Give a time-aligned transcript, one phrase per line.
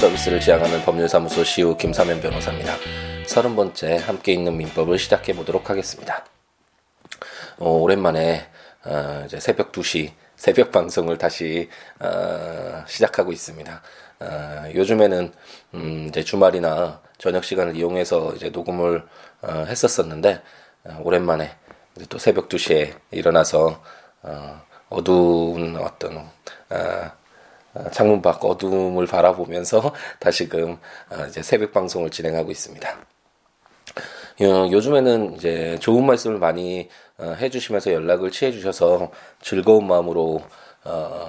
[0.00, 2.74] 서비스를 지향하는 법률사무소 시우 김사면 변호사입니다.
[3.26, 6.24] 서른 번째 함께 있는 민법을 시작해 보도록 하겠습니다.
[7.58, 8.48] 어, 오랜만에
[8.86, 11.68] 어, 이제 새벽 2시 새벽 방송을 다시
[11.98, 13.82] 어, 시작하고 있습니다.
[14.20, 15.34] 어, 요즘에는
[15.74, 19.04] 음, 이제 주말이나 저녁 시간을 이용해서 이제 녹음을
[19.42, 20.40] 어, 했었었는데
[20.84, 21.58] 어, 오랜만에
[22.08, 23.82] 또 새벽 2시에 일어나서
[24.22, 26.32] 어, 어두운 어떤 어,
[26.70, 27.19] 어,
[27.92, 30.78] 창문 밖 어둠을 바라보면서 다시금
[31.10, 32.96] 어, 이제 새벽 방송을 진행하고 있습니다.
[34.40, 39.10] 요즘에는 이제 좋은 말씀을 많이 어, 해주시면서 연락을 취해주셔서
[39.42, 40.42] 즐거운 마음으로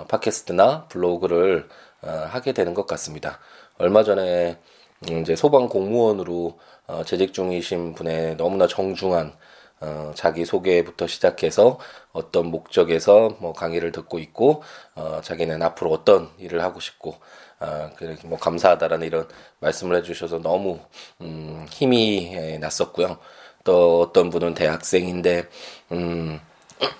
[0.07, 1.67] 팟캐스트나 블로그를
[2.01, 3.39] 하게 되는 것 같습니다.
[3.77, 4.57] 얼마 전에
[5.05, 6.57] 이제 소방 공무원으로
[7.05, 9.33] 재직 중이신 분의 너무나 정중한
[9.81, 11.79] 어, 자기 소개부터 시작해서
[12.13, 14.63] 어떤 목적에서 뭐 강의를 듣고 있고
[14.95, 17.15] 어, 자기는 앞으로 어떤 일을 하고 싶고
[17.59, 17.89] 어,
[18.25, 19.27] 뭐 감사하다라는 이런
[19.59, 20.79] 말씀을 해주셔서 너무
[21.21, 23.17] 음, 힘이 났었고요.
[23.63, 25.47] 또 어떤 분은 대학생인데
[25.91, 26.39] 음,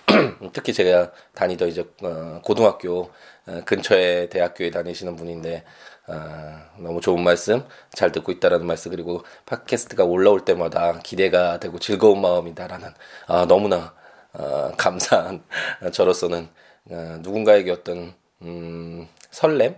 [0.54, 3.10] 특히 제가 다니던 이제 어, 고등학교
[3.48, 5.64] 어, 근처에 대학교에 다니시는 분인데
[6.12, 12.22] 아, 너무 좋은 말씀 잘 듣고 있다라는 말씀 그리고 팟캐스트가 올라올 때마다 기대가 되고 즐거운
[12.22, 12.90] 마음이다라는
[13.28, 13.94] 아, 너무나
[14.34, 15.44] 아, 감사한
[15.94, 16.50] 저로서는
[16.92, 19.76] 아, 누군가에게 어떤 음, 설렘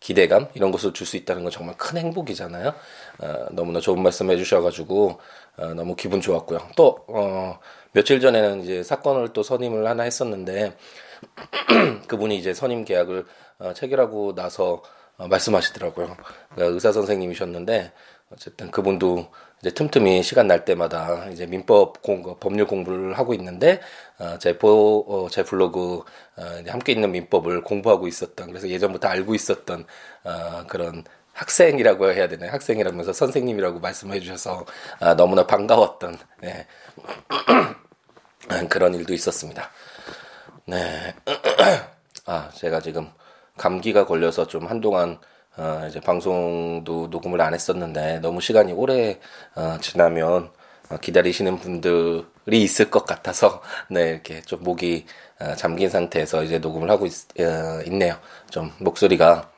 [0.00, 2.74] 기대감 이런 것을 줄 수 있다는 건 정말 큰 행복이잖아요.
[3.20, 5.18] 어, 너무나 좋은 말씀 해주셔가지고
[5.56, 6.58] 어, 너무 기분 좋았고요.
[6.76, 7.58] 또 어,
[7.92, 10.76] 며칠 전에는 이제 사건을 또 선임을 하나 했었는데
[12.08, 13.24] 그분이 이제 선임 계약을
[13.58, 14.82] 어, 체결하고 나서 어,
[15.18, 16.16] 말씀하시더라고요.
[16.50, 17.92] 그러니까 의사 선생님이셨는데
[18.30, 19.28] 어쨌든 그분도
[19.60, 23.80] 이제 틈틈이 시간 날 때마다 이제 민법 공 법률 공부를 하고 있는데
[24.18, 26.02] 어, 제, 보, 어, 제 블로그
[26.36, 29.86] 어, 함께 있는 민법을 공부하고 있었던 그래서 예전부터 알고 있었던
[30.24, 32.52] 어, 그런 학생이라고 해야 되나요?
[32.52, 34.64] 학생이라면서 선생님이라고 말씀해 주셔서
[35.00, 36.66] 아, 너무나 반가웠던 네.
[38.68, 39.70] 그런 일도 있었습니다.
[40.66, 41.14] 네.
[42.26, 43.10] 아, 제가 지금
[43.56, 45.18] 감기가 걸려서 좀 한동안
[45.56, 49.20] 어, 이제 방송도 녹음을 안 했었는데 너무 시간이 오래
[49.54, 50.50] 어, 지나면
[50.90, 55.06] 어, 기다리시는 분들이 있을 것 같아서 네 이렇게 좀 목이
[55.40, 58.16] 어, 잠긴 상태에서 이제 녹음을 하고 있, 어, 있네요.
[58.50, 59.50] 좀 목소리가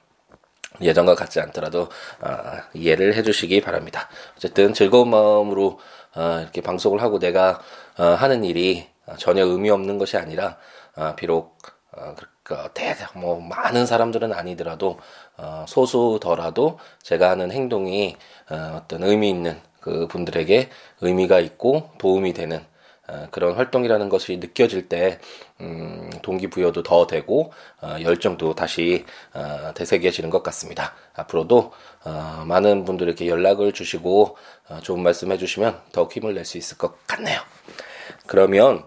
[0.82, 1.88] 예전과 같지 않더라도
[2.20, 2.32] 어,
[2.74, 4.08] 이해를 해주시기 바랍니다.
[4.36, 5.78] 어쨌든 즐거운 마음으로
[6.14, 7.60] 어, 이렇게 방송을 하고 내가
[7.98, 8.86] 어, 하는 일이
[9.18, 10.58] 전혀 의미 없는 것이 아니라
[10.96, 11.56] 어, 비록
[11.92, 12.14] 어,
[12.46, 15.00] 그 대대 뭐 많은 사람들은 아니더라도
[15.36, 18.16] 어, 소수더라도 제가 하는 행동이
[18.48, 20.70] 어, 어떤 의미 있는 그 분들에게
[21.00, 22.64] 의미가 있고 도움이 되는
[23.08, 25.18] 어, 그런 활동이라는 것이 느껴질 때
[25.60, 27.52] 음, 동기부여도 더 되고
[27.82, 30.94] 어, 열정도 다시 어, 되새겨지는 것 같습니다.
[31.14, 31.72] 앞으로도
[32.04, 34.36] 어, 많은 분들에게 연락을 주시고
[34.68, 37.40] 어, 좋은 말씀 해주시면 더욱 힘을 낼 수 있을 것 같네요.
[38.28, 38.84] 그러면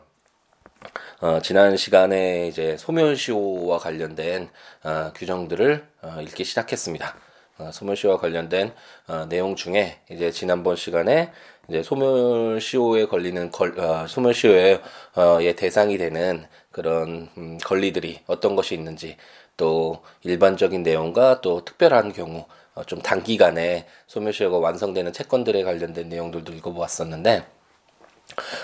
[1.21, 4.49] 어, 지난 시간에 이제 소멸시효와 관련된
[4.83, 7.13] 어, 규정들을 어, 읽기 시작했습니다.
[7.57, 8.71] 어, 소멸시효와 관련된
[9.07, 11.29] 어, 내용 중에 이제 지난번 시간에
[11.67, 14.81] 이제 소멸시효에 걸리는 걸, 어, 소멸시효의
[15.15, 19.17] 어, 대상이 되는 그런 음, 권리들이 어떤 것이 있는지
[19.57, 27.43] 또 일반적인 내용과 또 특별한 경우 어, 좀 단기간에 소멸시효가 완성되는 채권들에 관련된 내용들도 읽어보았었는데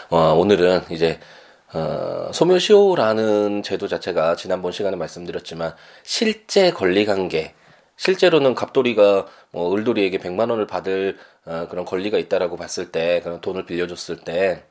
[0.09, 1.19] 어, 오늘은 이제
[1.75, 7.53] 어, 소멸시효라는 제도 자체가 지난번 시간에 말씀드렸지만 실제 권리관계
[7.97, 13.65] 실제로는 갑돌이가 뭐 을돌이에게 100만 원을 받을 어, 그런 권리가 있다라고 봤을 때 그런 돈을
[13.65, 14.63] 빌려줬을 때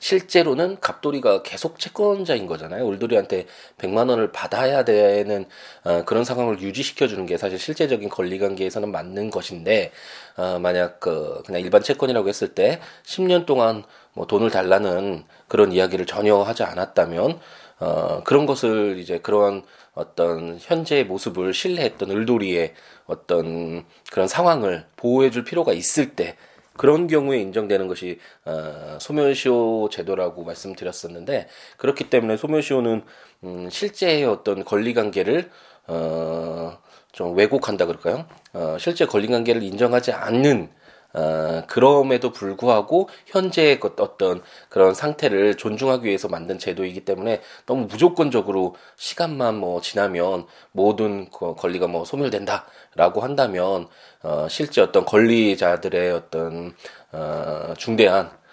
[0.00, 2.84] 실제로는 갑돌이가 계속 채권자인 거잖아요.
[2.84, 3.46] 울돌이한테
[3.78, 5.44] 100만 원을 받아야 되는
[5.84, 9.92] 어, 그런 상황을 유지시켜 주는 게 사실 실제적인 권리 관계에서는 맞는 것인데
[10.36, 16.06] 어, 만약 그 그냥 일반 채권이라고 했을 때 10년 동안 뭐 돈을 달라는 그런 이야기를
[16.06, 17.40] 전혀 하지 않았다면
[17.80, 19.62] 어, 그런 것을 이제 그러한
[19.94, 22.74] 어떤 현재의 모습을 신뢰했던 을돌이의
[23.06, 26.36] 어떤 그런 상황을 보호해 줄 필요가 있을 때
[26.76, 33.02] 그런 경우에 인정되는 것이 어, 소멸시효 제도라고 말씀드렸었는데 그렇기 때문에 소멸시효는
[33.44, 35.50] 음, 실제의 어떤 권리관계를
[35.86, 36.78] 어,
[37.12, 38.26] 좀 왜곡한다 그럴까요?
[38.52, 40.68] 어, 실제 권리관계를 인정하지 않는
[41.14, 49.56] 어, 그럼에도 불구하고 현재의 어떤 그런 상태를 존중하기 위해서 만든 제도이기 때문에 너무 무조건적으로 시간만
[49.56, 53.88] 뭐 지나면 모든 그 권리가 뭐 소멸된다라고 한다면
[54.22, 56.74] 어, 실제 어떤 권리자들의 어떤
[57.12, 58.43] 어, 중대한 어,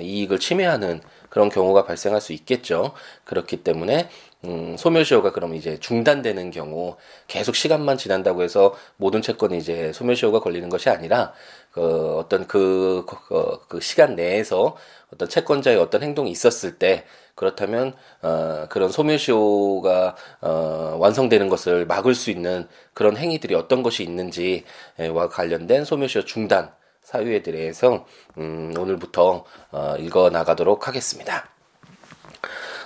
[0.00, 2.92] 이익을 침해하는 그런 경우가 발생할 수 있겠죠.
[3.24, 4.08] 그렇기 때문에
[4.44, 6.96] 음, 소멸시효가 그럼 이제 중단되는 경우
[7.26, 11.32] 계속 시간만 지난다고 해서 모든 채권이 이제 소멸시효가 걸리는 것이 아니라
[11.72, 14.76] 그 어떤 그, 그, 그 시간 내에서
[15.12, 17.04] 어떤 채권자의 어떤 행동이 있었을 때
[17.34, 25.28] 그렇다면 어, 그런 소멸시효가 어, 완성되는 것을 막을 수 있는 그런 행위들이 어떤 것이 있는지와
[25.30, 26.72] 관련된 소멸시효 중단
[27.10, 28.06] 사유에 대해서
[28.38, 31.48] 음, 오늘부터 어, 읽어 나가도록 하겠습니다.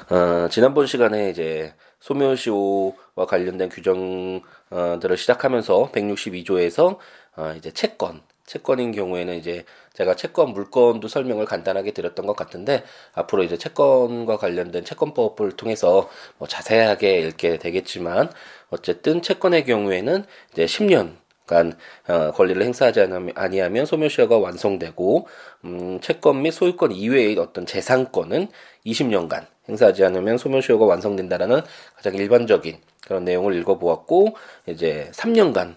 [0.09, 6.97] 어, 지난번 시간에 이제 소멸시효와 관련된 규정들을 시작하면서 162조에서
[7.37, 12.83] 어, 이제 채권, 채권인 경우에는 이제 제가 채권 물건도 설명을 간단하게 드렸던 것 같은데
[13.13, 18.31] 앞으로 이제 채권과 관련된 채권법을 통해서 뭐 자세하게 읽게 되겠지만
[18.71, 21.77] 어쨌든 채권의 경우에는 이제 10년 간
[22.09, 25.29] 어, 권리를 행사하지 아니하면 소멸시효가 완성되고
[25.65, 28.49] 음, 채권 및 소유권 이외의 어떤 재산권은
[28.87, 31.61] 20년간 행사하지 않으면 소멸시효가 완성된다라는
[31.97, 34.37] 가장 일반적인 그런 내용을 읽어보았고
[34.67, 35.77] 이제 3년간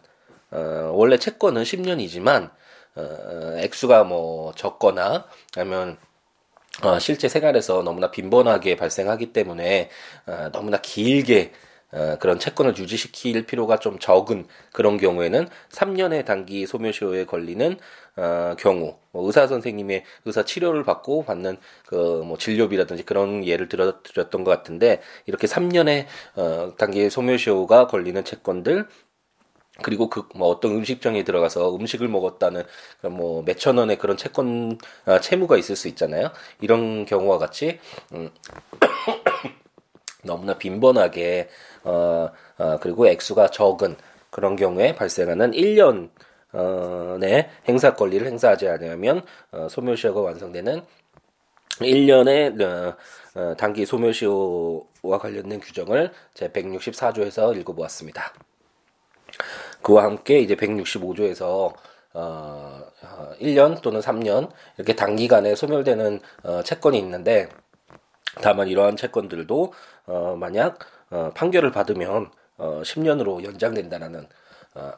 [0.52, 2.52] 어, 원래 채권은 10년이지만
[2.96, 5.25] 어, 액수가 뭐 적거나
[5.58, 5.98] 아니면
[6.84, 9.90] 어, 실제 생활에서 너무나 빈번하게 발생하기 때문에
[10.28, 11.67] 어, 너무나 길게 어,
[12.20, 17.78] 그런 채권을 유지시킬 필요가 좀 적은 그런 경우에는 3년의 단기 소멸시효에 걸리는
[18.18, 24.02] 어, 경우 뭐 의사 선생님의 의사 치료를 받고 받는 그 뭐 진료비라든지 그런 예를 들어
[24.04, 26.06] 드렸던 것 같은데 이렇게 3년의
[26.36, 28.88] 어, 단기 소멸시효가 걸리는 채권들
[29.84, 32.64] 그리고 그 뭐 어떤 음식점에 들어가서 음식을 먹었다는
[33.12, 36.32] 뭐 몇천 원의 그런 채권 아, 채무가 있을 수 있잖아요.
[36.62, 37.80] 이런 경우와 같이
[38.14, 38.30] 음,
[40.24, 41.50] 너무나 빈번하게
[41.88, 43.95] 어, 어, 그리고 액수가 적은
[44.30, 46.10] 그런 경우에 발생하는 1년
[46.54, 50.81] 어, 내 행사 권리를 행사하지 않으면 어, 소멸시효가 완성되는
[51.80, 52.95] 1년의 어,
[53.36, 58.34] 어, 단기 소멸시효와 관련된 규정을 제 164조에서 읽어보았습니다.
[59.81, 61.74] 그와 함께 이제 165조에서
[62.13, 62.84] 어,
[63.39, 67.50] 1년 어, 또는 3년 이렇게 단기간에 소멸되는 어, 채권이 있는데
[68.42, 69.74] 다만 이러한 채권들도
[70.07, 74.27] 어, 만약 어, 판결을 받으면 어, 10년으로 연장된다라는
[74.75, 74.92] 어,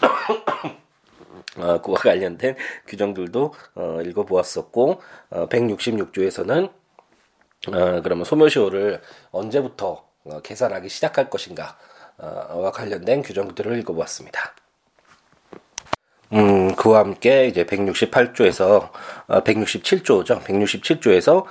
[1.58, 6.70] 어, 그와 관련된 규정들도 어, 읽어보았었고 어, 166조에서는
[7.68, 11.78] 어, 그러면 소멸시효를 언제부터 어, 계산하기 시작할 것인가
[12.18, 14.54] 와 관련된 규정들을 읽어보았습니다.
[16.32, 18.90] 음, 그와 함께 이제 168조에서,
[19.28, 20.42] 어, 167조죠.
[20.42, 21.44] 167조에서,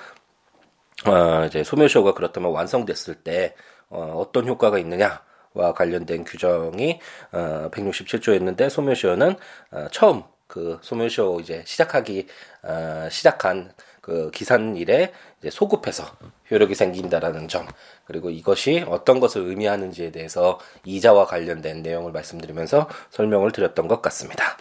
[1.04, 3.54] 어, 이제 소멸시효가 그렇다면 완성됐을 때,
[3.90, 5.22] 어, 어떤 효과가 있느냐
[5.54, 7.00] 와 관련된 규정이,
[7.32, 9.36] 어, 167조였는데, 소멸시효는,
[9.72, 12.28] 어, 처음 그 소멸시효 이제 시작하기,
[12.64, 13.74] 어, 시작한
[14.06, 16.06] 그 기산일에 이제 소급해서
[16.52, 17.66] 효력이 생긴다라는 점
[18.06, 24.58] 그리고 이것이 어떤 것을 의미하는지에 대해서 이자와 관련된 내용을 말씀드리면서 설명을 드렸던 것 같습니다.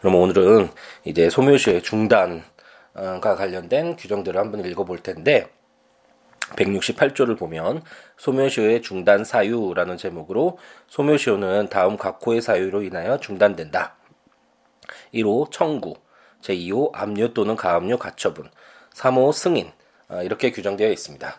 [0.00, 0.68] 그럼 오늘은
[1.04, 2.44] 이제 소멸시효의 중단
[2.94, 5.48] 과 관련된 규정들을 한번 읽어볼 텐데
[6.56, 7.82] 168조를 보면
[8.16, 13.96] 소멸시효의 중단 사유라는 제목으로 소멸시효는 다음 각호의 사유로 인하여 중단된다.
[15.14, 15.96] 1호 청구,
[16.42, 18.50] 제2호 압류 또는 가압류 가처분,
[18.94, 19.70] 3호 승인
[20.08, 21.38] 아, 이렇게 규정되어 있습니다.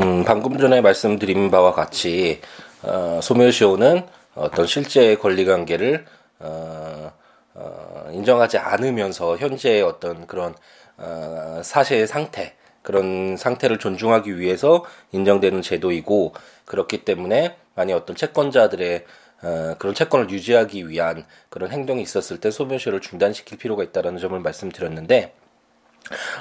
[0.00, 2.40] 음, 방금 전에 말씀드린 바와 같이
[2.82, 6.04] 어, 소멸시효는 어떤 실제 권리관계를
[6.40, 7.12] 어,
[7.58, 10.54] 어, 인정하지 않으면서 현재의 어떤 그런
[10.96, 16.34] 어, 사실 상태 그런 상태를 존중하기 위해서 인정되는 제도이고
[16.64, 19.04] 그렇기 때문에 만약 어떤 채권자들의
[19.42, 25.34] 어, 그런 채권을 유지하기 위한 그런 행동이 있었을 때 소멸시효를 중단시킬 필요가 있다라는 점을 말씀드렸는데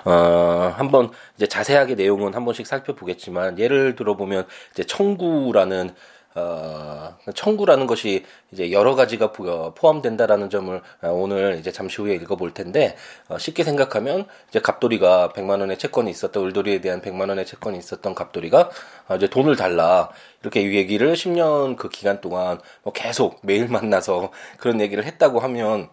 [0.06, 5.94] 어, 한번 이제 자세하게 내용은 한 번씩 살펴보겠지만 예를 들어 보면 이제 청구라는
[6.36, 9.32] 어, 청구라는 것이 이제 여러 가지가
[9.74, 12.96] 포함된다라는 점을 어, 오늘 이제 잠시 후에 읽어볼 텐데
[13.28, 18.14] 어, 쉽게 생각하면 이제 갑돌이가 100만 원의 채권이 있었던 울돌이에 대한 100만 원의 채권이 있었던
[18.14, 18.70] 갑돌이가
[19.08, 20.10] 어, 이제 돈을 달라.
[20.42, 25.90] 이렇게 얘기를 10년 그 기간 동안 뭐 계속 매일 만나서 그런 얘기를 했다고 하면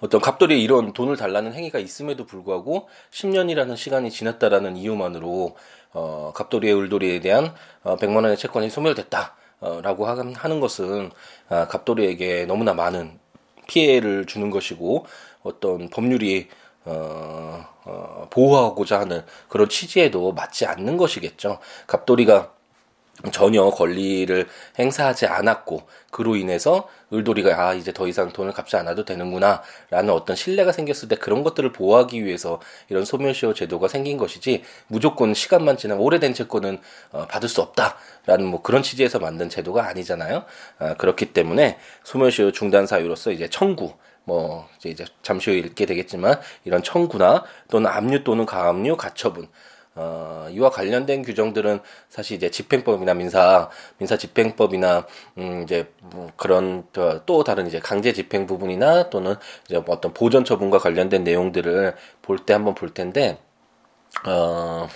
[0.00, 5.56] 어떤 갑돌이 이런 돈을 달라는 행위가 있음에도 불구하고 10년이라는 시간이 지났다라는 이유만으로
[5.92, 9.36] 어, 갑돌이의 울돌이에 대한 어, 100만 원의 채권이 소멸됐다.
[9.60, 11.10] 어, 라고 하는 것은
[11.48, 13.18] 아, 갑돌이에게 너무나 많은
[13.66, 15.06] 피해를 주는 것이고
[15.42, 16.48] 어떤 법률이
[16.84, 21.58] 어, 어, 보호하고자 하는 그런 취지에도 맞지 않는 것이겠죠.
[21.86, 22.52] 갑돌이가
[23.32, 24.46] 전혀 권리를
[24.78, 30.72] 행사하지 않았고 그로 인해서 을돌이가 아 이제 더 이상 돈을 갚지 않아도 되는구나라는 어떤 신뢰가
[30.72, 36.34] 생겼을 때 그런 것들을 보호하기 위해서 이런 소멸시효 제도가 생긴 것이지 무조건 시간만 지나면 오래된
[36.34, 36.78] 채권은
[37.12, 40.44] 어, 받을 수 없다라는 뭐 그런 취지에서 만든 제도가 아니잖아요.
[40.78, 46.82] 아, 그렇기 때문에 소멸시효 중단 사유로서 이제 청구 뭐 이제 잠시 후에 읽게 되겠지만 이런
[46.82, 49.48] 청구나 또는 압류 또는 가압류 가처분
[49.96, 53.68] 어, 이와 관련된 규정들은 사실 이제 집행법이나 민사
[53.98, 55.06] 민사 집행법이나
[55.38, 56.84] 음 이제 뭐 그런
[57.26, 59.34] 또 다른 이제 강제 집행 부분이나 또는
[59.66, 63.38] 이제 뭐 어떤 보전 처분과 관련된 내용들을 볼 때 한번 볼 텐데
[64.26, 64.88] 어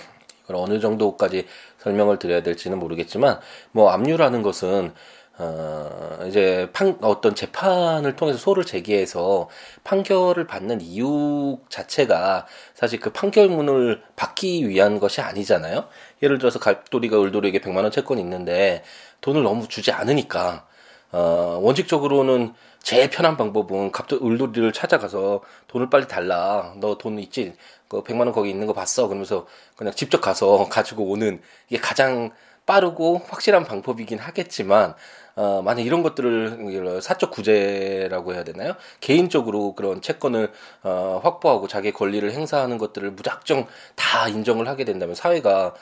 [0.43, 1.47] 이걸 어느 정도까지
[1.79, 3.39] 설명을 드려야 될지는 모르겠지만
[3.71, 4.93] 뭐 압류라는 것은
[5.37, 9.49] 어, 이제 판, 어떤 재판을 통해서 소를 제기해서
[9.83, 15.87] 판결을 받는 이유 자체가 사실 그 판결문을 받기 위한 것이 아니잖아요.
[16.23, 18.83] 예를 들어서 갈돌이가 을돌이에게 100만 원 채권이 있는데
[19.21, 20.67] 돈을 너무 주지 않으니까
[21.11, 26.73] 어, 원칙적으로는 제일 편한 방법은 갑돌 을돌이를 찾아가서 돈을 빨리 달라.
[26.79, 27.55] 너 돈 있지?
[27.87, 29.07] 그 100만 원 거기 있는 거 봤어.
[29.07, 32.31] 그러면서 그냥 직접 가서 가지고 오는 이게 가장
[32.65, 34.95] 빠르고 확실한 방법이긴 하겠지만
[35.35, 38.75] 어, 만약 이런 것들을 사적 구제라고 해야 되나요?
[39.01, 40.51] 개인적으로 그런 채권을
[40.83, 45.73] 어, 확보하고 자기 권리를 행사하는 것들을 무작정 다 인정을 하게 된다면 사회가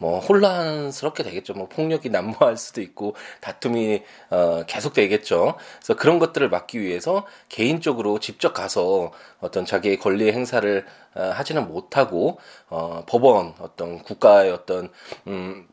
[0.00, 1.54] 뭐 혼란스럽게 되겠죠.
[1.54, 5.56] 뭐 폭력이 난무할 수도 있고 다툼이 어 계속 되겠죠.
[5.78, 9.10] 그래서 그런 것들을 막기 위해서 개인적으로 직접 가서
[9.40, 12.38] 어떤 자기의 권리 행사를 어, 하지는 못하고
[12.68, 14.90] 어 법원 어떤 국가의 어떤
[15.26, 15.66] 음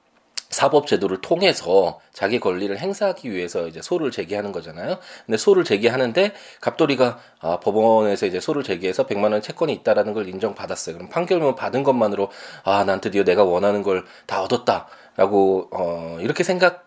[0.56, 4.98] 사법 제도를 통해서 자기 권리를 행사하기 위해서 이제 소를 제기하는 거잖아요.
[5.26, 10.96] 근데 소를 제기하는데 갑돌이가 아, 법원에서 이제 소를 제기해서 100만 원 채권이 있다라는 걸 인정받았어요.
[10.96, 12.30] 그럼 판결문 받은 것만으로
[12.64, 16.86] 아, 난 드디어 내가 원하는 걸 다 얻었다라고 어, 이렇게 생각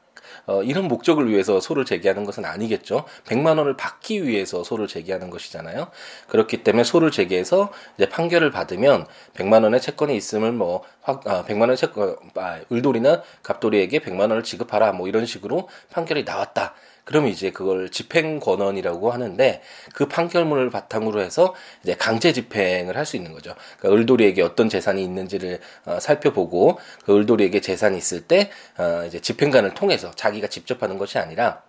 [0.48, 3.04] 어, 이런 목적을 위해서 소를 제기하는 것은 아니겠죠.
[3.26, 5.88] 100만 원을 받기 위해서 소를 제기하는 것이잖아요.
[6.26, 11.60] 그렇기 때문에 소를 제기해서 이제 판결을 받으면 100만 원의 채권이 있음을 뭐 확, 아, 100만
[11.60, 16.74] 원의 채권 아, 을돌이나 갑돌이에게 100만 원을 지급하라 뭐 이런 식으로 판결이 나왔다.
[17.08, 19.62] 그러면 이제 그걸 집행 권한이라고 하는데
[19.94, 23.54] 그 판결문을 바탕으로 해서 이제 강제 집행을 할 수 있는 거죠.
[23.78, 29.72] 그러니까 을돌이에게 어떤 재산이 있는지를 어, 살펴보고 그 을돌이에게 재산이 있을 때 어, 이제 집행관을
[29.72, 31.62] 통해서 자기가 직접 하는 것이 아니라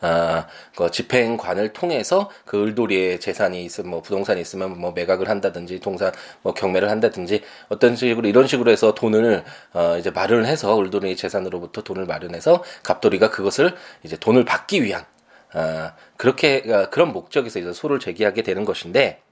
[0.00, 6.12] 아, 그 집행관을 통해서 그 을돌이의 재산이 있으면 뭐 부동산이 있으면 뭐 매각을 한다든지 동산
[6.42, 12.04] 뭐 경매를 한다든지 어떤 식으로 이런 식으로 해서 돈을 어 이제 마련해서 을돌이의 재산으로부터 돈을
[12.06, 15.06] 마련해서 갑돌이가 그것을 이제 돈을 받기 위한
[15.52, 19.22] 아 그렇게 아, 그런 목적에서 이제 소를 제기하게 되는 것인데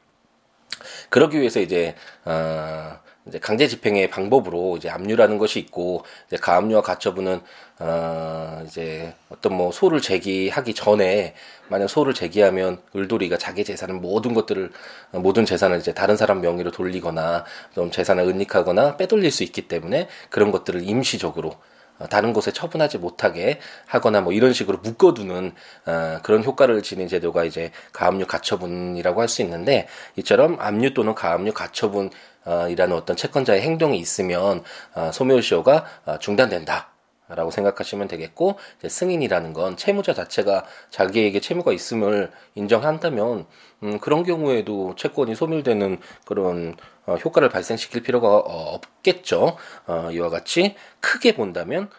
[1.10, 7.40] 그러기 위해서 이제 어 이제 강제 집행의 방법으로 이제 압류라는 것이 있고 이제 가압류와 가처분은
[7.78, 11.34] 어 이제 어떤 뭐 소를 제기하기 전에
[11.68, 14.72] 만약 소를 제기하면 을돌이가 자기 재산을 모든 것들을
[15.12, 20.50] 모든 재산을 이제 다른 사람 명의로 돌리거나 좀 재산을 은닉하거나 빼돌릴 수 있기 때문에 그런
[20.50, 21.71] 것들을 임시적으로 어,
[22.10, 25.52] 다른 곳에 처분하지 못하게 하거나 뭐 이런 식으로 묶어두는
[25.86, 31.52] 어, 그런 효과를 지닌 제도가 이제 가압류 가처분이라고 할 수 있는데 이처럼 압류 또는 가압류
[31.52, 32.10] 가처분
[32.44, 34.62] 어, 이라는 어떤 채권자의 행동이 있으면
[34.94, 36.91] 어, 소멸시효가 어, 중단된다.
[37.36, 43.46] 라고 생각하시면 되겠고 승인이라는 건 채무자 자체가 자기에게 채무가 있음을 인정한다면
[43.82, 49.56] 음, 그런 경우에도 채권이 소멸되는 그런 어, 효과를 발생시킬 필요가 어, 없겠죠.
[49.86, 51.90] 어, 이와 같이 크게 본다면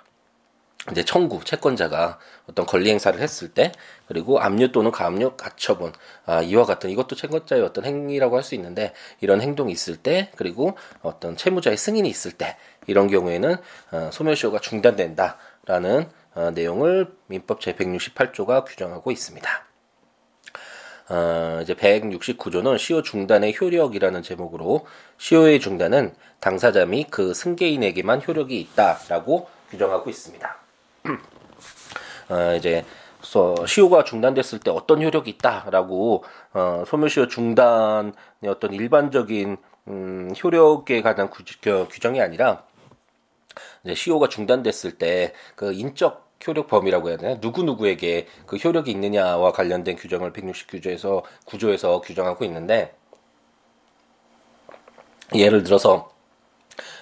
[0.91, 3.71] 이제 청구 채권자가 어떤 권리 행사를 했을 때
[4.05, 5.93] 그리고 압류 또는 가압류 가처분
[6.25, 10.77] 아, 이와 같은 이것도 채권자의 어떤 행위라고 할 수 있는데 이런 행동이 있을 때 그리고
[11.01, 13.55] 어떤 채무자의 승인이 있을 때 이런 경우에는
[13.91, 19.49] 어, 소멸시효가 중단된다라는 어, 내용을 민법 제 168조가 규정하고 있습니다.
[21.09, 24.85] 어, 이제 169조는 시효 중단의 효력이라는 제목으로
[25.17, 30.57] 시효의 중단은 당사자 및 그 승계인에게만 효력이 있다라고 규정하고 있습니다.
[32.29, 32.85] 어, 이제
[33.67, 36.23] 시효가 중단됐을 때 어떤 효력이 있다라고
[36.53, 38.13] 어, 소멸시효 중단의
[38.47, 39.57] 어떤 일반적인
[39.89, 41.43] 음, 효력에 관한 구,
[41.89, 42.63] 규정이 아니라
[43.83, 49.51] 이제 시효가 중단됐을 때 그 인적 효력 범위라고 해야 되나 누구 누구에게 그 효력이 있느냐와
[49.53, 52.93] 관련된 규정을 169조에서 구조에서 규정하고 있는데
[55.35, 56.11] 예를 들어서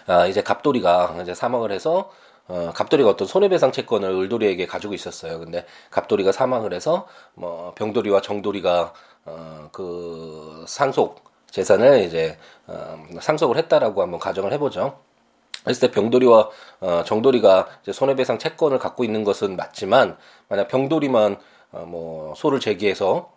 [0.07, 2.11] 아, 이제 갑돌이가 이제 사망을 해서
[2.47, 5.39] 어, 갑돌이가 어떤 손해배상 채권을 을돌이에게 가지고 있었어요.
[5.39, 8.93] 근데 갑돌이가 사망을 해서 뭐 병돌이와 정돌이가
[9.25, 14.99] 어, 그 상속 재산을 이제 어, 상속을 했다라고 한번 가정을 해보죠.
[15.67, 16.49] 했을 때 병돌이와
[16.79, 21.37] 어, 정돌이가 이제 손해배상 채권을 갖고 있는 것은 맞지만 만약 병돌이만
[21.71, 23.31] 어, 뭐 소를 제기해서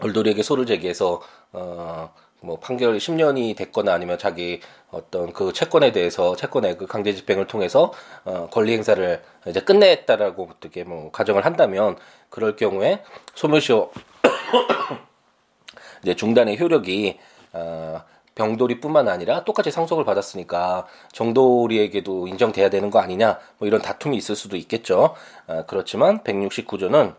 [0.00, 1.20] 얼돌이에게 소를 제기해서
[1.52, 4.60] 어, 뭐 판결 10년이 됐거나 아니면 자기
[4.90, 7.92] 어떤 그 채권에 대해서 채권의 그 강제 집행을 통해서
[8.24, 11.96] 어, 권리 행사를 이제 끝냈다라고 어떻게 뭐 가정을 한다면
[12.28, 13.02] 그럴 경우에
[13.34, 13.90] 소멸시효
[16.02, 17.18] 이제 중단의 효력이
[17.52, 18.04] 어,
[18.36, 24.56] 병돌이뿐만 아니라 똑같이 상속을 받았으니까 정돌이에게도 인정돼야 되는 거 아니냐 뭐 이런 다툼이 있을 수도
[24.56, 25.14] 있겠죠.
[25.48, 27.16] 어, 그렇지만 169조는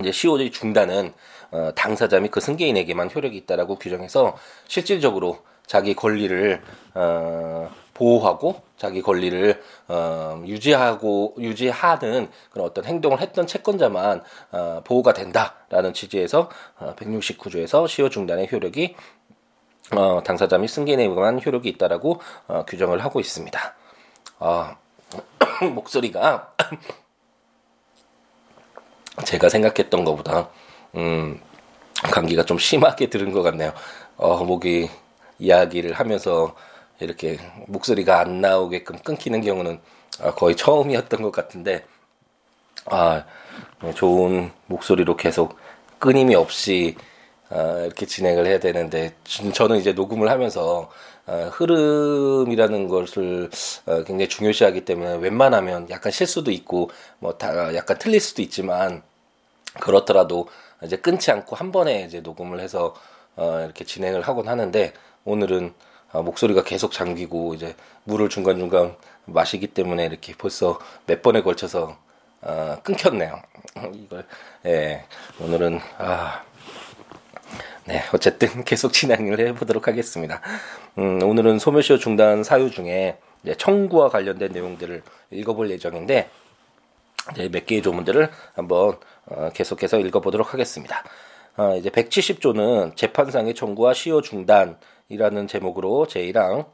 [0.00, 1.12] 이제 시효의 중단은
[1.50, 4.36] 어, 당사자 및 그 승계인에게만 효력이 있다라고 규정해서
[4.68, 6.62] 실질적으로 자기 권리를
[6.94, 15.92] 어, 보호하고 자기 권리를 어, 유지하고 유지하는 그런 어떤 행동을 했던 채권자만 어, 보호가 된다라는
[15.92, 18.94] 취지에서 어, 169조에서 시효 중단의 효력이
[19.92, 23.74] 어, 당사자 및 승계인에게만 효력이 있다라고 어, 규정을 하고 있습니다.
[24.40, 24.76] 어,
[25.74, 26.54] 목소리가
[29.24, 30.48] 제가 생각했던 것보다
[30.94, 31.40] 음,
[32.02, 33.72] 감기가 좀 심하게 들은 것 같네요.
[34.16, 34.90] 어, 목이
[35.38, 36.54] 이야기를 하면서
[37.00, 39.80] 이렇게 목소리가 안 나오게끔 끊기는 경우는
[40.20, 41.84] 아, 거의 처음이었던 것 같은데,
[42.86, 43.24] 아,
[43.94, 45.56] 좋은 목소리로 계속
[46.00, 46.96] 끊임이 없이
[47.50, 49.14] 아, 이렇게 진행을 해야 되는데,
[49.54, 50.90] 저는 이제 녹음을 하면서
[51.26, 53.50] 아, 흐름이라는 것을
[53.86, 56.90] 아, 굉장히 중요시하기 때문에 웬만하면 약간 실수도 있고,
[57.20, 59.02] 뭐 다 약간 틀릴 수도 있지만,
[59.80, 60.48] 그렇더라도
[60.82, 62.94] 이제 끊지 않고 한 번에 이제 녹음을 해서
[63.36, 64.92] 어, 이렇게 진행을 하곤 하는데
[65.24, 65.74] 오늘은
[66.12, 68.96] 어, 목소리가 계속 잠기고 이제 물을 중간 중간
[69.26, 71.96] 마시기 때문에 이렇게 벌써 몇 번에 걸쳐서
[72.42, 73.40] 어, 끊겼네요.
[73.94, 74.26] 이걸
[74.66, 75.04] 예
[75.40, 76.42] 오늘은 아.
[77.88, 80.42] 네, 어쨌든 계속 진행을 해보도록 하겠습니다.
[80.98, 83.16] 음, 오늘은 소멸시효 중단 사유 중에
[83.56, 86.28] 청구와 관련된 내용들을 읽어볼 예정인데,
[87.34, 91.02] 네, 몇 개의 조문들을 한번 어, 계속해서 읽어보도록 하겠습니다.
[91.56, 96.66] 어, 이제 170조는 재판상의 청구와 시효 중단이라는 제목으로 제1항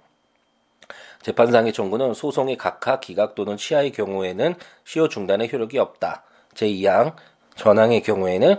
[1.23, 6.25] 재판상의 청구는 소송의 각하, 기각 또는 취하의 경우에는 시효 중단의 효력이 없다.
[6.55, 7.15] 제2항
[7.55, 8.57] 전항의 경우에는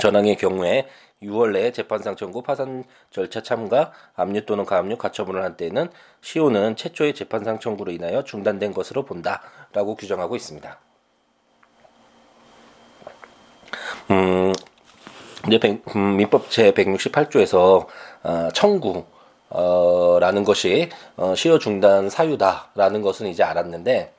[0.00, 0.88] 전항의 경우에
[1.22, 5.88] 6월 내에 재판상 청구 파산 절차 참가 압류 또는 가압류 가처분을 한 때에는
[6.20, 10.78] 시효는 최초의 재판상 청구로 인하여 중단된 것으로 본다라고 규정하고 있습니다.
[14.10, 14.52] 음,
[15.48, 17.86] 이제 음, 민법 제 168조에서
[18.22, 19.04] 어, 청구
[19.48, 24.12] 어, 라는 것이 어, 시효 중단 사유다라는 것은 이제 알았는데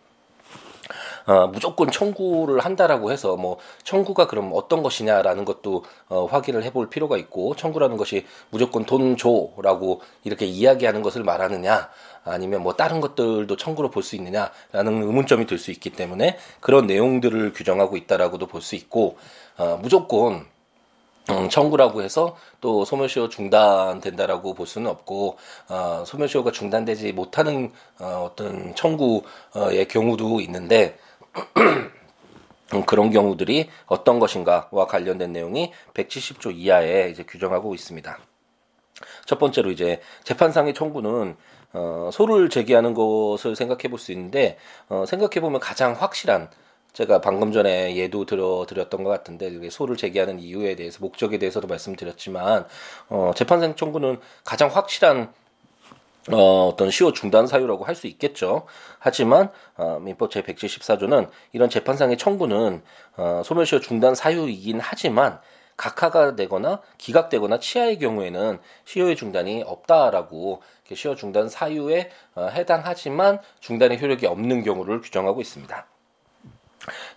[1.28, 7.18] 어, 무조건 청구를 한다라고 해서 뭐 청구가 그럼 어떤 것이냐라는 것도 어, 확인을 해볼 필요가
[7.18, 11.90] 있고 청구라는 것이 무조건 돈 줘라고 이렇게 이야기하는 것을 말하느냐
[12.24, 17.52] 아니면 뭐 다른 것들도 청구로 볼 수 있느냐라는 의문점이 들 수 있기 때문에 그런 내용들을
[17.54, 19.18] 규정하고 있다라고도 볼 수 있고
[19.58, 20.46] 어, 무조건
[21.30, 25.38] 음, 청구라고 해서 또 소멸시효 중단된다라고 볼 수는 없고
[25.68, 31.07] 어, 소멸시효가 중단되지 못하는 어, 어떤 청구의 경우도 있는데 음,
[32.86, 38.18] 그런 경우들이 어떤 것인가와 관련된 내용이 170조 이하에 이제 규정하고 있습니다.
[39.26, 41.38] 첫 번째로 이제 재판상의 청구는
[41.74, 44.58] 어, 소를 제기하는 것을 생각해 볼 수 있는데
[44.90, 46.50] 어, 생각해 보면 가장 확실한
[46.94, 52.66] 제가 방금 전에 예도 들어 드렸던 것 같은데 소를 제기하는 이유에 대해서 목적에 대해서도 말씀드렸지만
[53.10, 55.32] 어, 재판상 청구는 가장 확실한
[56.32, 58.66] 어, 어떤 시효 중단 사유라고 할 수 있겠죠.
[59.00, 62.84] 하지만 어, 민법 제 174조는 이런 재판상의 청구는
[63.16, 65.40] 어, 소멸시효 중단 사유이긴 하지만
[65.78, 70.62] 각하가 되거나 기각되거나 치하의 경우에는 시효의 중단이 없다라고
[70.94, 75.88] 시효 중단 사유에 어, 해당하지만 중단의 효력이 없는 경우를 규정하고 있습니다.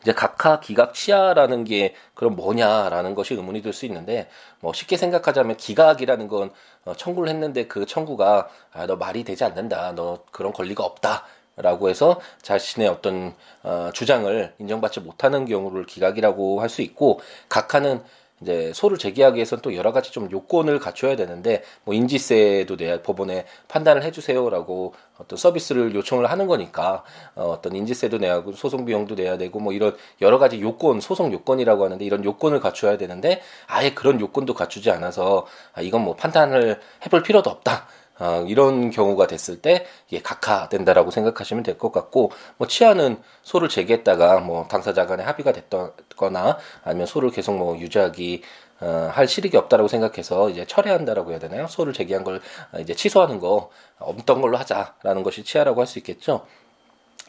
[0.03, 4.29] 이제 각하 기각 치하라는 게 그럼 뭐냐라는 것이 의문이 들 수 있는데
[4.61, 6.51] 뭐 쉽게 생각하자면 기각이라는 건
[6.85, 9.93] 어, 청구를 했는데 그 청구가 아, 너 말이 되지 않는다.
[9.95, 11.25] 너 그런 권리가 없다
[11.57, 18.03] 라고 해서 자신의 어떤 어, 주장을 인정받지 못하는 경우를 기각이라고 할 수 있고 각하는
[18.42, 23.44] 이제 소를 제기하기 위해서는 또 여러 가지 좀 요건을 갖춰야 되는데 뭐 인지세도 내야 법원에
[23.68, 29.37] 판단을 해주세요라고 어떤 서비스를 요청을 하는 거니까 어, 어떤 인지세도 내야 하고 소송 비용도 내야
[29.37, 34.20] 되고 뭐 이런 여러 가지 요건 소송 요건이라고 하는데 이런 요건을 갖춰야 되는데 아예 그런
[34.20, 37.87] 요건도 갖추지 않아서 아, 이건 뭐 판단을 해볼 필요도 없다.
[38.21, 44.41] 어, 이런 경우가 됐을 때 이게 각하된다라고 생각하시면 될 것 같고 뭐 치아는 소를 제기했다가
[44.41, 48.43] 뭐 당사자 간에 합의가 됐거나 아니면 소를 계속 뭐 유지하기
[48.83, 51.67] 어, 할 실익이 없다라고 생각해서 이제 철회한다라고 해야 되나요?
[51.67, 52.41] 소를 제기한 걸
[52.81, 56.47] 이제 취소하는 거 없던 걸로 하자라는 것이 치하라고 할 수 있겠죠.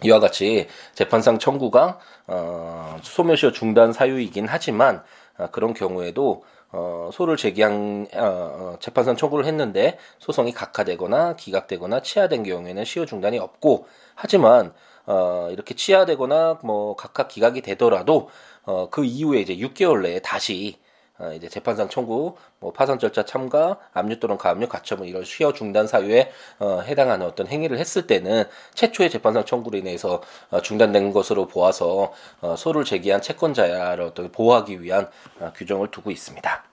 [0.04, 5.04] 이와 같이 재판상 청구가 어, 소멸시효 중단 사유이긴 하지만
[5.38, 12.44] 어, 그런 경우에도 어, 소를 제기한 어, 어, 재판상 청구를 했는데 소송이 각하되거나 기각되거나 치하된
[12.44, 14.74] 경우에는 시효 중단이 없고 하지만
[15.06, 18.30] 어, 이렇게 치하되거나 뭐 각각 기각이 되더라도
[18.64, 20.91] 어, 그 이후에 이제 6개월 내에 다시 어,
[21.36, 25.88] 이제 재판상 청구, 뭐 파산 절차 참가, 압류 또는 가압류, 가처분 뭐 이런 시효 중단
[25.88, 32.14] 사유에 어, 해당하는 어떤 행위를 했을 때는 최초의 재판상 청구로 인해서 어, 중단된 것으로 보아서
[32.42, 36.71] 어, 소를 제기한 채권자야를 어떤 보호하기 위한 어, 규정을 두고 있습니다.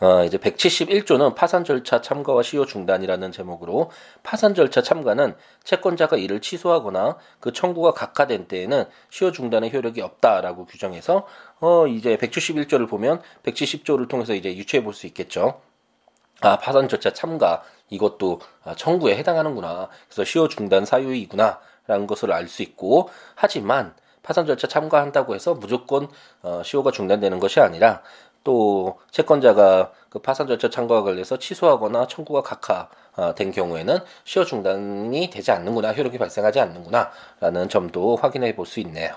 [0.00, 3.90] 어, 이제 171조는 파산 절차 참가와 시효 중단이라는 제목으로
[4.22, 11.26] 파산 절차 참가는 채권자가 이를 취소하거나 그 청구가 각하된 때에는 시효 중단의 효력이 없다라고 규정해서
[11.60, 15.60] 어, 이제 171조를 보면 170조를 통해서 이제 유추해 볼 수 있겠죠.
[16.40, 19.88] 아, 파산 절차 참가 이것도 아, 청구에 해당하는구나.
[20.08, 26.08] 그래서 시효 중단 사유이구나라는 것을 알 수 있고 하지만 파산 절차 참가한다고 해서 무조건
[26.42, 28.02] 어, 시효가 중단되는 것이 아니라
[28.44, 35.92] 또 채권자가 그 파산 절차 참가와 관련해서 취소하거나 청구가 각하된 경우에는 시효 중단이 되지 않는구나,
[35.92, 39.14] 효력이 발생하지 않는구나라는 점도 확인해 볼 수 있네요.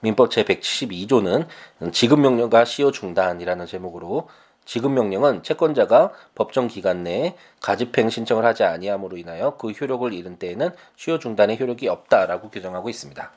[0.00, 1.46] 민법 제 172조는
[1.92, 4.28] 지급 명령과 시효 중단이라는 제목으로
[4.64, 10.70] 지급 명령은 채권자가 법정 기간 내에 가집행 신청을 하지 아니함으로 인하여 그 효력을 잃은 때에는
[10.96, 13.30] 시효 중단의 효력이 없다라고 규정하고 있습니다.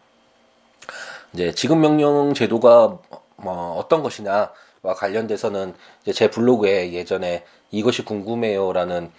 [1.33, 2.99] 이제 지급 명령 제도가
[3.37, 4.49] 뭐 어떤 것이냐와
[4.95, 5.75] 관련돼서는
[6.13, 9.11] 제 블로그에 예전에 이것이 궁금해요라는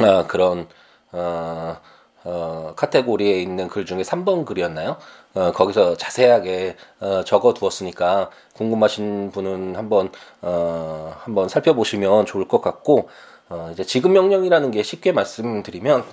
[0.00, 0.68] 어, 그런
[1.12, 1.76] 어,
[2.24, 4.96] 어, 카테고리에 있는 글 중에 3번 글이었나요?
[5.34, 13.08] 어, 거기서 자세하게 어, 적어 두었으니까 궁금하신 분은 한번 어, 한번 살펴보시면 좋을 것 같고
[13.48, 16.04] 어, 이제 지급 명령이라는 게 쉽게 말씀드리면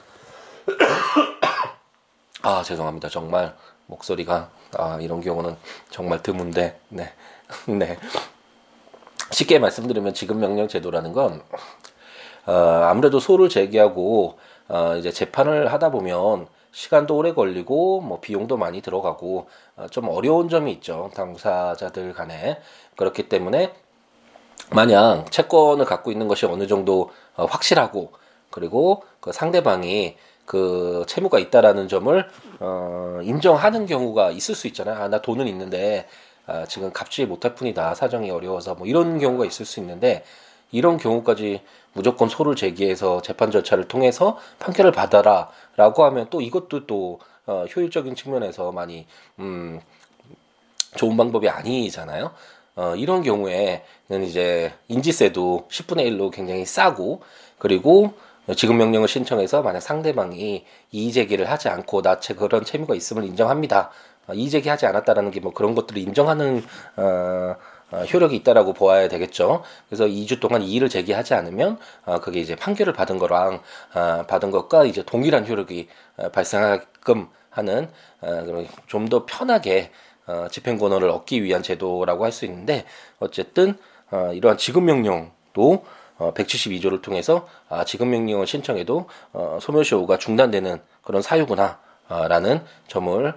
[2.42, 5.56] 아 죄송합니다 정말 목소리가 아, 이런 경우는
[5.90, 7.12] 정말 드문데, 네.
[7.68, 7.98] 네.
[9.32, 11.42] 쉽게 말씀드리면 지급 명령 제도라는 건,
[12.46, 18.82] 어, 아무래도 소를 제기하고, 어, 이제 재판을 하다 보면, 시간도 오래 걸리고, 뭐, 비용도 많이
[18.82, 21.10] 들어가고, 어, 좀 어려운 점이 있죠.
[21.16, 22.60] 당사자들 간에.
[22.96, 23.74] 그렇기 때문에,
[24.72, 28.12] 만약 채권을 갖고 있는 것이 어느 정도 어, 확실하고,
[28.52, 30.16] 그리고 그 상대방이
[30.50, 32.28] 그 채무가 있다라는 점을
[32.60, 34.96] 어, 인정하는 경우가 있을 수 있잖아요.
[34.96, 36.08] 아, 나 돈은 있는데
[36.48, 37.94] 아, 지금 갚지 못할 뿐이다.
[37.94, 40.24] 사정이 어려워서 뭐 이런 경우가 있을 수 있는데
[40.72, 41.62] 이런 경우까지
[41.94, 48.72] 무조건 소를 제기해서 재판 절차를 통해서 판결을 받아라라고 하면 또 이것도 또 어, 효율적인 측면에서
[48.72, 49.06] 많이
[49.38, 49.80] 음,
[50.96, 52.32] 좋은 방법이 아니잖아요.
[52.76, 57.22] 어, 이런 경우에는 이제 인지세도 10분의 1로 굉장히 싸고
[57.60, 58.14] 그리고
[58.56, 63.92] 지급 명령을 신청해서 만약 상대방이 이의 제기를 하지 않고 나체 그런 채무가 있음을 인정합니다.
[64.28, 66.64] 어, 이의 제기하지 않았다라는 게 뭐 그런 것들을 인정하는
[66.98, 67.56] 어,
[67.92, 69.64] 어, 효력이 있다라고 보아야 되겠죠.
[69.88, 73.62] 그래서 2주 동안 이의를 제기하지 않으면 어, 그게 이제 판결을 받은 거랑
[73.96, 77.90] 어, 받은 것과 이제 동일한 효력이 어, 발생하게끔 하는
[78.22, 78.46] 어,
[78.88, 79.92] 좀 더 편하게
[80.28, 82.86] 어, 집행 권한을 얻기 위한 제도라고 할 수 있는데
[83.20, 83.78] 어쨌든
[84.12, 85.84] 어, 이러한 지급 명령도
[86.20, 93.34] 어, 172조를 통해서 아, 지급 명령을 신청해도 어, 소멸시효가 중단되는 그런 사유구나라는 점을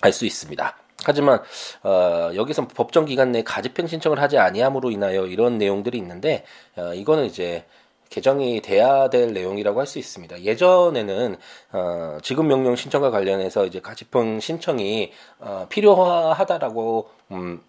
[0.00, 0.76] 알 수 있습니다.
[1.04, 1.40] 하지만
[1.82, 6.44] 어, 여기서 법정 기간 내에 가집행 신청을 하지 아니함으로 인하여 이런 내용들이 있는데
[6.76, 7.64] 어, 이거는 이제
[8.10, 10.42] 개정이 돼야 될 내용이라고 할 수 있습니다.
[10.42, 11.36] 예전에는
[11.72, 17.60] 어, 지급 명령 신청과 관련해서 이제 가집행 신청이 어, 필요하다라고 음,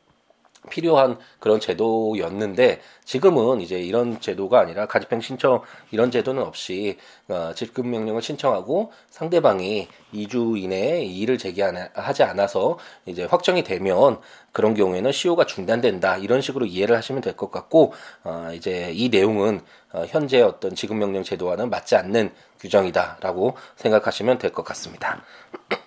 [0.69, 7.87] 필요한 그런 제도였는데 지금은 이제 이런 제도가 아니라 가집행 신청 이런 제도는 없이 어, 지급
[7.87, 14.19] 명령을 신청하고 상대방이 2주 이내에 이의를 제기하지 않아서 이제 확정이 되면
[14.51, 17.93] 그런 경우에는 시효가 중단된다 이런 식으로 이해를 하시면 될 것 같고
[18.23, 19.61] 어, 이제 이 내용은
[19.93, 25.23] 어, 현재 어떤 지급 명령 제도와는 맞지 않는 규정이다라고 생각하시면 될 것 같습니다.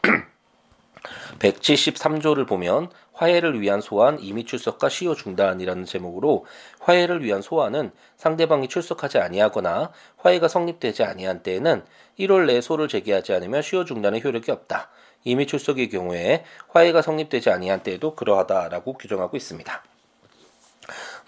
[1.38, 6.46] 173조를 보면 화해를 위한 소환, 이미 출석과 시효 중단이라는 제목으로
[6.80, 11.84] 화해를 위한 소환은 상대방이 출석하지 아니하거나 화해가 성립되지 아니한 때에는
[12.18, 14.90] 1월 내에 소를 제기하지 않으면 시효 중단의 효력이 없다.
[15.24, 19.84] 이미 출석의 경우에 화해가 성립되지 아니한 때에도 그러하다라고 규정하고 있습니다.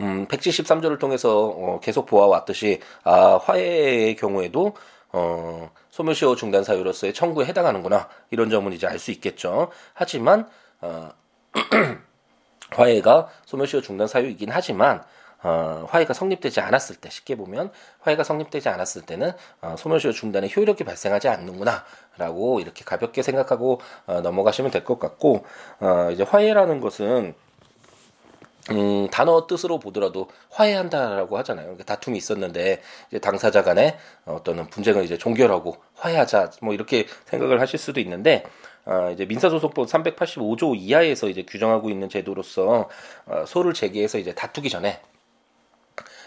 [0.00, 4.74] 음, 173조를 통해서 어, 계속 보아왔듯이 아, 화해의 경우에도
[5.16, 9.70] 어, 소멸시효 중단 사유로서의 청구에 해당하는구나 이런 점은 이제 알 수 있겠죠.
[9.94, 10.48] 하지만
[10.80, 11.10] 어,
[12.70, 15.04] 화해가 소멸시효 중단 사유이긴 하지만
[15.44, 20.82] 어, 화해가 성립되지 않았을 때 쉽게 보면 화해가 성립되지 않았을 때는 어, 소멸시효 중단의 효력이
[20.82, 25.44] 발생하지 않는구나라고 이렇게 가볍게 생각하고 어, 넘어가시면 될 것 같고
[25.80, 27.34] 어, 이제 화해라는 것은
[28.70, 31.66] 음, 단어 뜻으로 보더라도 화해한다라고 하잖아요.
[31.66, 37.78] 그러니까 다툼이 있었는데 이제 당사자 간에 어떤 분쟁을 이제 종결하고 화해하자 뭐 이렇게 생각을 하실
[37.78, 38.44] 수도 있는데
[38.86, 42.88] 어, 이제 민사소송법 385조 이하에서 이제 규정하고 있는 제도로서
[43.26, 45.00] 어, 소를 제기해서 이제 다투기 전에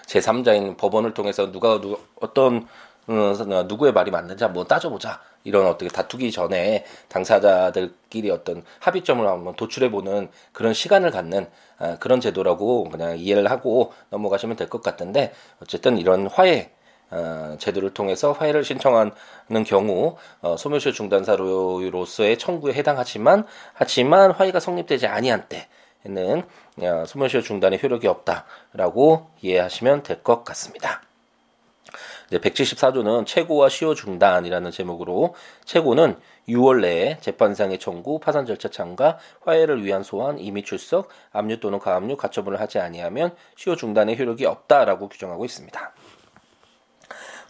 [0.06, 2.68] 제3자인 법원을 통해서 누가 누 어떤 어,
[3.08, 5.22] 누구의 말이 맞는지 한번 따져보자.
[5.44, 11.48] 이런 어떻게 다투기 전에 당사자들끼리 어떤 합의점을 한번 도출해보는 그런 시간을 갖는
[11.80, 16.72] 어, 그런 제도라고 그냥 이해를 하고 넘어가시면 될 것 같은데 어쨌든 이런 화해
[17.10, 19.14] 어, 제도를 통해서 화해를 신청하는
[19.66, 26.44] 경우 어, 소멸시효 중단 사유로서의 청구에 해당하지만 하지만 화해가 성립되지 아니한 때에는
[26.82, 31.07] 어, 소멸시효 중단의 효력이 없다라고 이해하시면 될 것 같습니다.
[32.28, 35.34] 이제 174조는 최고와 시효 중단이라는 제목으로
[35.66, 36.18] 최고는
[36.50, 42.18] 6월 내에 재판상의 청구, 파산 절차 참가, 화해를 위한 소환, 이미 출석, 압류 또는 가압류,
[42.18, 45.94] 가처분을 하지 아니하면 시효 중단의 효력이 없다라고 규정하고 있습니다.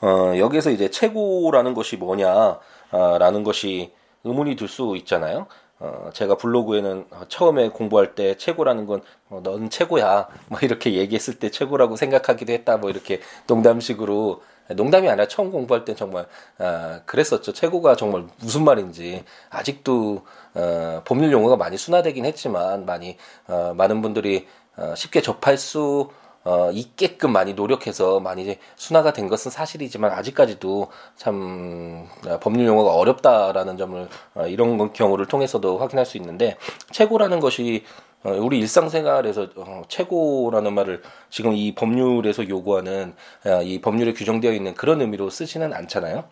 [0.02, 2.62] 어, 여기에서 이제 최고라는 것이 뭐냐라는
[2.92, 3.92] 어, 것이
[4.24, 5.48] 의문이 들 수 있잖아요.
[5.80, 10.28] 어, 제가 블로그에는 처음에 공부할 때 최고라는 건, 어, 넌 최고야.
[10.50, 12.78] 뭐 이렇게 얘기했을 때 최고라고 생각하기도 했다.
[12.78, 16.26] 뭐 이렇게 농담식으로 농담이 아니라 처음 공부할 때 정말
[16.58, 17.54] 아, 그랬었죠.
[17.54, 24.48] 최고가 정말 무슨 말인지 아직도 어, 법률 용어가 많이 순화되긴 했지만 많이 어, 많은 분들이
[24.76, 26.10] 어, 쉽게 접할 수
[26.48, 33.76] 어, 있게끔 많이 노력해서 많이 순화가 된 것은 사실이지만 아직까지도 참 어, 법률 용어가 어렵다라는
[33.76, 36.56] 점을 어, 이런 경우를 통해서도 확인할 수 있는데
[36.92, 44.14] 최고라는 것이 어, 우리 일상생활에서 어, 최고라는 말을 지금 이 법률에서 요구하는 어, 이 법률에
[44.14, 46.26] 규정되어 있는 그런 의미로 쓰지는 않잖아요.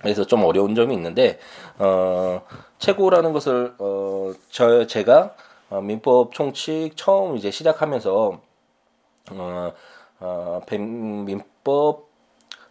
[0.00, 1.38] 그래서 좀 어려운 점이 있는데
[1.78, 2.42] 어,
[2.78, 5.34] 최고라는 것을 어, 저 제가
[5.70, 8.40] 어, 민법 총칙 처음 이제 시작하면서
[9.32, 9.72] 어,
[10.20, 12.08] 어, 민법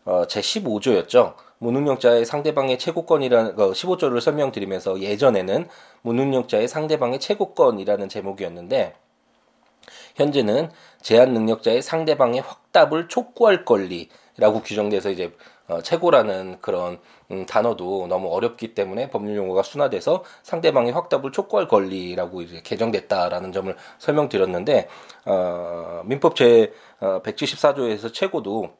[0.05, 1.33] 어, 제 15조였죠.
[1.59, 5.67] 무능력자의 상대방의 최고권이라는 그 15조를 설명드리면서 예전에는
[6.01, 8.95] 무능력자의 상대방의 최고권이라는 제목이었는데
[10.15, 10.69] 현재는
[11.01, 15.33] 제한 능력자의 상대방의 확답을 촉구할 권리라고 규정돼서 이제
[15.67, 22.41] 어, 최고라는 그런 음, 단어도 너무 어렵기 때문에 법률 용어가 순화돼서 상대방의 확답을 촉구할 권리라고
[22.41, 24.87] 이제 개정됐다라는 점을 설명드렸는데
[25.25, 28.71] 어, 민법 제 어, 174조에서 최고도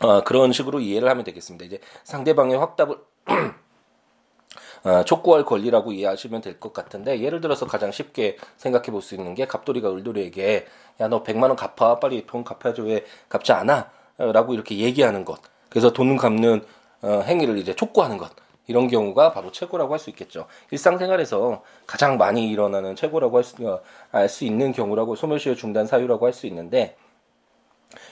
[0.00, 1.64] 어, 그런 식으로 이해를 하면 되겠습니다.
[1.64, 2.98] 이제 상대방의 확답을
[4.84, 9.34] 어, 촉구할 권리라고 이해하시면 될 것 같은데 예를 들어서 가장 쉽게 생각해 볼 수 있는
[9.34, 10.66] 게 갑돌이가 을돌이에게
[11.00, 13.90] 야 너 100만 원 갚아 빨리 돈 갚아야지 왜 갚지 않아?
[14.18, 16.64] 라고 이렇게 얘기하는 것 그래서 돈 갚는
[17.02, 18.30] 어, 행위를 이제 촉구하는 것
[18.68, 20.46] 이런 경우가 바로 최고라고 할 수 있겠죠.
[20.70, 23.80] 일상생활에서 가장 많이 일어나는 최고라고 할 수,
[24.12, 26.96] 알수 있는 경우라고 소멸시효 중단 사유라고 할 수 있는데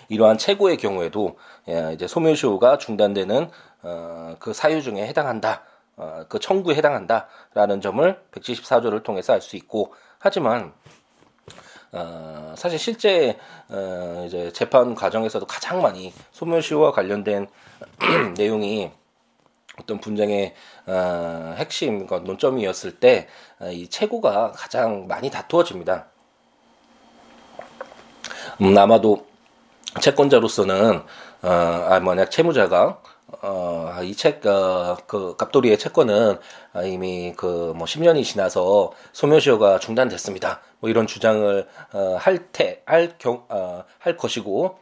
[0.08, 1.38] 이러한 최고의 경우에도
[1.68, 3.50] 예, 이제 소멸시효가 중단되는
[3.82, 5.62] 어, 그 사유 중에 해당한다.
[5.96, 10.72] 어, 그 청구에 해당한다라는 점을 174조를 통해서 알 수 있고 하지만
[11.92, 13.38] 어, 사실 실제
[13.68, 17.48] 어, 이제 재판 과정에서도 가장 많이 소멸시효와 관련된
[18.36, 18.90] 내용이
[19.78, 20.54] 어떤 분쟁의
[20.86, 23.24] 어, 핵심 그 논점이었을 때이
[23.58, 26.06] 어, 최고가 가장 많이 다투어집니다.
[28.60, 29.26] 음, 아마도
[30.00, 31.02] 채권자로서는
[31.42, 33.00] 어, 아, 만약 채무자가
[33.42, 36.38] 어, 이 책, 어, 그, 갑돌이의 채권은
[36.84, 40.60] 이미 그, 뭐, 10년이 지나서 소멸시효가 중단됐습니다.
[40.80, 44.78] 뭐, 이런 주장을, 어, 할 테, 할 경, 어, 할 것이고,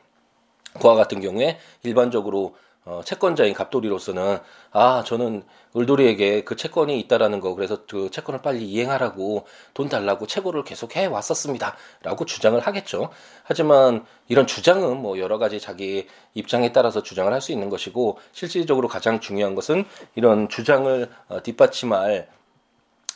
[0.81, 2.57] 그와 같은 경우에 일반적으로
[2.89, 4.39] 어, 채권자인 갑돌이로서는
[4.73, 5.43] 아 저는
[5.77, 11.05] 을돌이에게 그 채권이 있다라는 거 그래서 그 채권을 빨리 이행하라고 돈 달라고 채고를 계속 해
[11.05, 13.11] 왔었습니다라고 주장을 하겠죠.
[13.45, 18.89] 하지만 이런 주장은 뭐 여러 가지 자기 입장에 따라서 주장을 할 수 있는 것이고 실질적으로
[18.89, 19.85] 가장 중요한 것은
[20.17, 22.27] 이런 주장을 어, 뒷받침할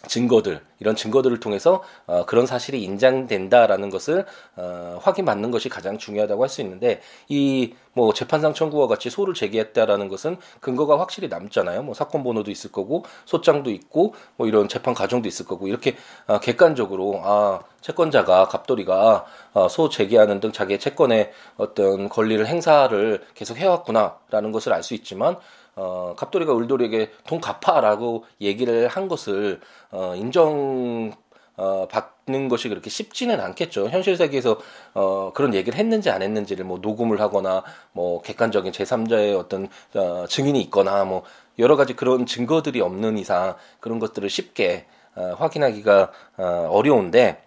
[0.08, 6.48] 증거들 이런 증거들을 통해서 어, 그런 사실이 인정된다라는 것을 어, 확인받는 것이 가장 중요하다고 할
[6.48, 11.82] 수 있는데 이 뭐 재판상 청구와 같이 소를 제기했다라는 것은 근거가 확실히 남잖아요.
[11.82, 16.40] 뭐 사건 번호도 있을 거고 소장도 있고 뭐 이런 재판 과정도 있을 거고 이렇게 어,
[16.40, 24.52] 객관적으로 아 채권자가 갑돌이가 어, 소 제기하는 등 자기의 채권의 어떤 권리를 행사를 계속 해왔구나라는
[24.52, 25.36] 것을 알 수 있지만
[25.74, 31.12] 어, 갑돌이가 울돌이에게 돈 갚아라고 얘기를 한 것을 어, 인정
[31.56, 33.88] 어, 받는 것이 그렇게 쉽지는 않겠죠.
[33.88, 34.58] 현실 세계에서
[34.94, 40.60] 어, 그런 얘기를 했는지 안 했는지를 뭐 녹음을 하거나 뭐 객관적인 제3자의 어떤 어, 증인이
[40.62, 41.22] 있거나 뭐
[41.58, 47.42] 여러 가지 그런 증거들이 없는 이상 그런 것들을 쉽게 어, 확인하기가 어, 어려운데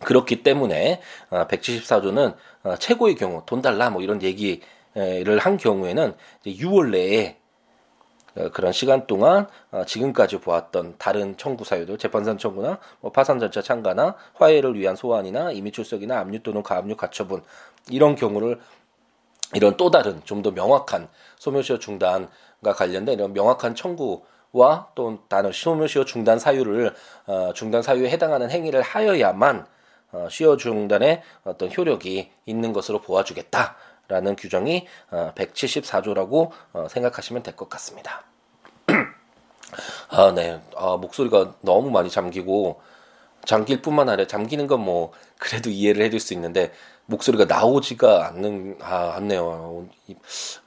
[0.00, 1.00] 그렇기 때문에
[1.30, 4.60] 어, 174조는 어, 최고의 경우 돈 달라 뭐 이런 얘기
[4.94, 7.36] 를 한 경우에는 6월 내에
[8.34, 13.60] 어, 그런 시간 동안 어, 지금까지 보았던 다른 청구 사유들 재판상 청구나 뭐 파산 절차
[13.60, 17.42] 참가나 화해를 위한 소환이나 임의 출석이나 압류 또는 가압류 가처분
[17.90, 18.58] 이런 경우를
[19.54, 26.06] 이런 또 다른 좀 더 명확한 소멸시효 중단과 관련된 이런 명확한 청구와 또 다른 소멸시효
[26.06, 26.94] 중단 사유를
[27.26, 29.66] 어, 중단 사유에 해당하는 행위를 하여야만
[30.12, 33.76] 어, 시효 중단의 어떤 효력이 있는 것으로 보아주겠다.
[34.08, 38.24] 라는 규정이 174조라고 어, 어, 생각하시면 될 것 같습니다.
[40.10, 40.60] 아, 네.
[40.76, 42.80] 아, 목소리가 너무 많이 잠기고,
[43.44, 46.72] 잠길 뿐만 아니라 잠기는 건 뭐, 그래도 이해를 해줄 수 있는데,
[47.06, 49.86] 목소리가 나오지가 않는, 아, 않네요.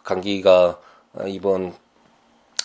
[0.04, 0.80] 감기가
[1.28, 1.74] 이번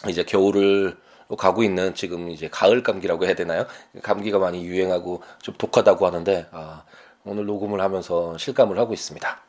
[0.09, 0.97] 이제 겨울을
[1.39, 3.67] 가고 있는 지금 이제 가을 감기라고 해야 되나요?
[4.03, 6.85] 감기가 많이 유행하고 좀 독하다고 하는데, 아,
[7.25, 9.41] 오늘 녹음을 하면서 실감을 하고 있습니다.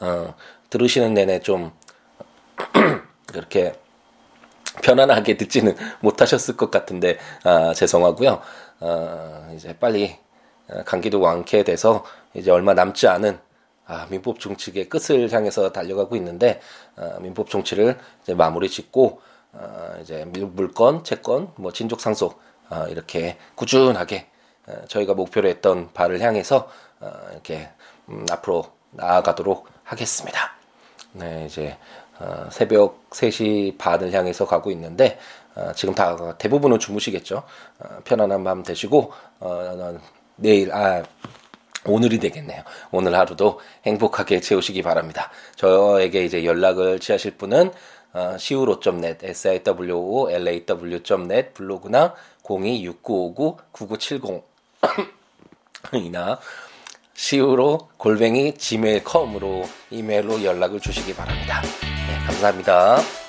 [0.00, 0.34] 어,
[0.70, 1.72] 들으시는 내내 좀
[3.26, 3.74] 그렇게
[4.82, 8.40] 편안하게 듣지는 못하셨을 것 같은데 아, 죄송하고요.
[8.80, 10.18] 어, 이제 빨리
[10.68, 12.04] 어, 감기도 완쾌돼서
[12.34, 13.38] 이제 얼마 남지 않은
[13.86, 16.60] 아, 민법 정치의 끝을 향해서 달려가고 있는데
[16.96, 19.20] 아, 민법 정치를 이제 마무리 짓고
[19.52, 24.26] 아, 이제 물건, 채권, 뭐 친족 상속 아, 이렇게 꾸준하게
[24.66, 26.68] 아, 저희가 목표로 했던 바를 향해서
[27.00, 27.68] 아, 이렇게
[28.08, 30.52] 음, 앞으로 나아가도록 하겠습니다.
[31.12, 31.76] 네, 이제
[32.18, 35.18] 어, 새벽 3시 반을 향해서 가고 있는데
[35.54, 37.42] 어, 지금 다 대부분은 주무시겠죠.
[37.78, 39.98] 어, 편안한 밤 되시고 어,
[40.36, 41.02] 내일 아
[41.86, 42.62] 오늘이 되겠네요.
[42.90, 45.30] 오늘 하루도 행복하게 채우시기 바랍니다.
[45.56, 47.70] 저에게 이제 연락을 취하실 분은
[48.14, 50.34] 어, siwo.net, siwo.law.net
[51.52, 54.42] 블로그나 026959-9970
[55.94, 56.38] 이나
[57.14, 61.62] 시우로 골뱅이 gmail.com으로 이메일로 연락을 주시기 바랍니다.
[61.82, 63.23] 네, 감사합니다.